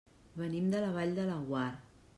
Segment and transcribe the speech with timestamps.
[0.41, 1.69] Venim de la Vall de Laguar.